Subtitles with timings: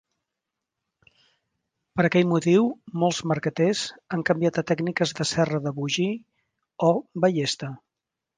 [1.99, 2.63] Per aquell motiu,
[3.03, 3.83] molts marqueters
[4.17, 6.09] han canviat a tècniques de serra de vogir
[6.91, 6.91] o
[7.27, 7.71] ballesta.